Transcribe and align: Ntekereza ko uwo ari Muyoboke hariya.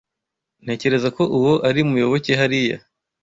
Ntekereza 0.63 1.07
ko 1.17 1.23
uwo 1.37 1.53
ari 1.67 1.79
Muyoboke 1.89 2.31
hariya. 2.39 2.77